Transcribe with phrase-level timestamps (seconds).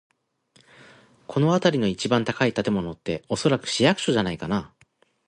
[1.27, 4.73] この辺りで一番高い建物って、おそらく市役所じゃないかな。